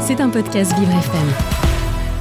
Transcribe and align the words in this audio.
C'est 0.00 0.20
un 0.20 0.28
podcast 0.28 0.72
Vivre 0.78 0.90
FM. 0.90 1.28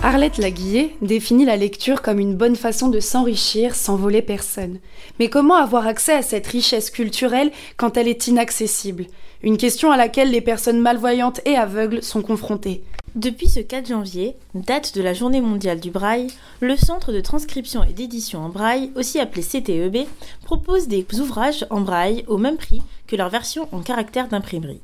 Arlette 0.04 0.38
Laguillet 0.38 0.96
définit 1.02 1.44
la 1.44 1.58
lecture 1.58 2.02
comme 2.02 2.20
une 2.20 2.36
bonne 2.36 2.56
façon 2.56 2.88
de 2.88 3.00
s'enrichir 3.00 3.76
sans 3.76 3.96
voler 3.96 4.22
personne. 4.22 4.80
Mais 5.20 5.30
comment 5.30 5.56
avoir 5.56 5.88
accès 5.88 6.14
à 6.14 6.22
cette 6.22 6.48
richesse 6.48 6.90
culturelle 6.90 7.52
quand 7.78 7.98
elle 7.98 8.08
est 8.08 8.28
inaccessible? 8.28 9.08
Une 9.44 9.58
question 9.58 9.92
à 9.92 9.98
laquelle 9.98 10.32
les 10.32 10.42
personnes 10.42 10.80
malvoyantes 10.80 11.42
et 11.46 11.56
aveugles 11.56 12.04
sont 12.04 12.22
confrontées. 12.22 12.84
Depuis 13.16 13.50
ce 13.50 13.60
4 13.60 13.88
janvier, 13.88 14.36
date 14.54 14.96
de 14.96 15.02
la 15.02 15.14
Journée 15.14 15.42
mondiale 15.42 15.80
du 15.80 15.90
braille, 15.90 16.28
le 16.62 16.78
Centre 16.78 17.12
de 17.12 17.22
transcription 17.22 17.84
et 17.84 17.94
d'édition 17.94 18.40
en 18.40 18.50
braille, 18.50 18.92
aussi 18.96 19.20
appelé 19.20 19.42
CTEB, 19.42 20.06
propose 20.46 20.88
des 20.88 21.06
ouvrages 21.20 21.66
en 21.72 21.82
braille 21.82 22.24
au 22.28 22.38
même 22.38 22.58
prix 22.58 22.82
que 23.08 23.16
leur 23.16 23.30
version 23.30 23.68
en 23.72 23.80
caractère 23.80 24.28
d'imprimerie. 24.28 24.82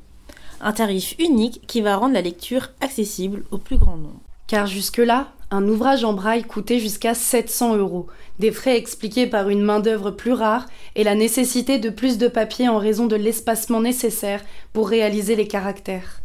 Un 0.62 0.72
tarif 0.72 1.16
unique 1.20 1.62
qui 1.68 1.82
va 1.82 1.98
rendre 1.98 2.14
la 2.14 2.22
lecture 2.22 2.70
accessible 2.82 3.44
au 3.52 3.58
plus 3.58 3.78
grand 3.78 3.98
nombre. 3.98 4.22
Car 4.48 4.68
jusque-là, 4.68 5.32
un 5.52 5.68
ouvrage 5.68 6.04
en 6.04 6.14
braille 6.14 6.44
coûtait 6.44 6.80
jusqu'à 6.80 7.14
700 7.14 7.78
euros, 7.78 8.08
des 8.40 8.52
frais 8.52 8.78
expliqués 8.78 9.28
par 9.28 9.50
une 9.50 9.62
main-d'œuvre 9.62 10.12
plus 10.12 10.34
rare 10.34 10.66
et 10.96 11.04
la 11.04 11.16
nécessité 11.16 11.78
de 11.78 11.90
plus 11.90 12.18
de 12.18 12.28
papier 12.28 12.68
en 12.68 12.78
raison 12.78 13.06
de 13.06 13.16
l'espacement 13.16 13.82
nécessaire 13.82 14.44
pour 14.74 14.90
réaliser 14.90 15.36
les 15.36 15.48
caractères. 15.48 16.22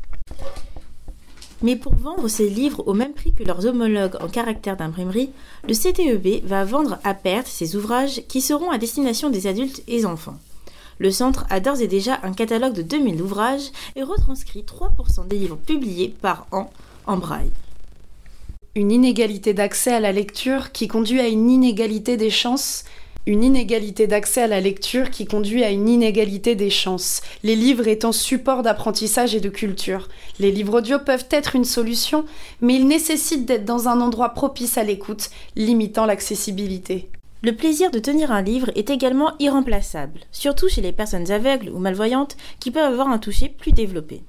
Mais 1.63 1.77
pour 1.77 1.95
vendre 1.95 2.29
ces 2.29 2.49
livres 2.49 2.83
au 2.87 2.95
même 2.95 3.13
prix 3.13 3.33
que 3.33 3.45
leurs 3.45 3.67
homologues 3.67 4.17
en 4.21 4.29
caractère 4.29 4.77
d'imprimerie, 4.77 5.31
le 5.69 5.75
CTEB 5.75 6.45
va 6.47 6.65
vendre 6.65 6.99
à 7.05 7.13
perte 7.13 7.47
ces 7.47 7.77
ouvrages 7.77 8.23
qui 8.29 8.41
seront 8.41 8.71
à 8.71 8.79
destination 8.79 9.29
des 9.29 9.47
adultes 9.47 9.83
et 9.87 10.07
enfants. 10.07 10.39
Le 11.01 11.11
centre 11.11 11.47
a 11.49 11.61
d'ores 11.61 11.81
et 11.81 11.89
déjà 11.89 12.21
un 12.23 12.35
catalogue 12.35 12.75
de 12.75 12.83
2000 12.83 13.23
ouvrages 13.23 13.71
et 13.97 14.03
retranscrit 14.03 14.65
3% 14.65 15.27
des 15.27 15.39
livres 15.39 15.57
publiés 15.57 16.15
par 16.21 16.47
an 16.53 16.71
en 17.07 17.17
braille. 17.17 17.51
Une 18.77 18.93
inégalité 18.93 19.55
d'accès 19.55 19.93
à 19.93 20.01
la 20.01 20.13
lecture 20.13 20.73
qui 20.73 20.89
conduit 20.89 21.21
à 21.21 21.27
une 21.27 21.51
inégalité 21.51 22.19
des 22.19 22.31
chances 22.31 22.85
une 23.27 23.45
inégalité 23.45 24.07
d'accès 24.07 24.43
à 24.43 24.47
la 24.47 24.61
lecture 24.61 25.11
qui 25.11 25.27
conduit 25.27 25.63
à 25.63 25.71
une 25.71 25.89
inégalité 25.89 26.55
des 26.55 26.71
chances, 26.71 27.21
les 27.43 27.55
livres 27.55 27.87
étant 27.87 28.13
support 28.13 28.63
d'apprentissage 28.63 29.35
et 29.35 29.41
de 29.41 29.51
culture. 29.51 30.09
Les 30.39 30.51
livres 30.51 30.79
audio 30.79 30.99
peuvent 30.99 31.27
être 31.31 31.55
une 31.55 31.67
solution, 31.67 32.25
mais 32.63 32.75
ils 32.75 32.89
nécessitent 32.89 33.45
d'être 33.45 33.67
dans 33.67 33.89
un 33.89 34.01
endroit 34.01 34.31
propice 34.31 34.79
à 34.79 34.85
l'écoute, 34.85 35.31
limitant 35.55 36.07
l'accessibilité. 36.07 37.11
Le 37.43 37.57
plaisir 37.57 37.91
de 37.91 37.99
tenir 37.99 38.33
un 38.33 38.43
livre 38.43 38.71
est 38.75 38.91
également 38.91 39.33
irremplaçable, 39.39 40.21
surtout 40.31 40.69
chez 40.69 40.83
les 40.83 40.93
personnes 40.93 41.31
aveugles 41.31 41.71
ou 41.71 41.79
malvoyantes 41.79 42.37
qui 42.59 42.71
peuvent 42.71 42.93
avoir 42.93 43.09
un 43.09 43.19
toucher 43.19 43.49
plus 43.49 43.73
développé. 43.73 44.23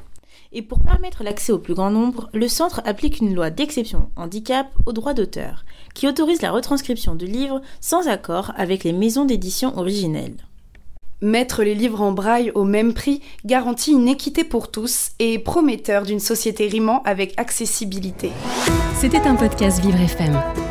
Et 0.54 0.62
pour 0.62 0.80
permettre 0.80 1.24
l'accès 1.24 1.52
au 1.52 1.60
plus 1.60 1.74
grand 1.74 1.92
nombre, 1.92 2.30
le 2.34 2.48
centre 2.48 2.82
applique 2.86 3.20
une 3.20 3.36
loi 3.36 3.50
d'exception 3.50 4.10
handicap 4.16 4.68
au 4.86 4.94
droit 4.94 5.14
d'auteur, 5.14 5.66
qui 5.94 6.08
autorise 6.08 6.42
la 6.42 6.52
retranscription 6.52 7.16
de 7.16 7.26
livres 7.26 7.62
sans 7.82 8.08
accord 8.08 8.54
avec 8.56 8.86
les 8.86 8.94
maisons 8.94 9.26
d'édition 9.26 9.78
originelles. 9.78 10.38
Mettre 11.22 11.64
les 11.64 11.76
livres 11.76 12.02
en 12.02 12.14
braille 12.14 12.52
au 12.56 12.64
même 12.64 12.94
prix 12.94 13.22
garantit 13.46 13.92
une 13.92 14.08
équité 14.08 14.46
pour 14.46 14.72
tous 14.72 15.12
et 15.20 15.34
est 15.34 15.40
prometteur 15.40 16.04
d'une 16.04 16.20
société 16.20 16.68
rimant 16.68 17.04
avec 17.04 17.34
accessibilité. 17.38 18.32
C'était 18.96 19.28
un 19.28 19.36
podcast 19.36 19.82
Vivre 19.82 20.00
FM. 20.00 20.71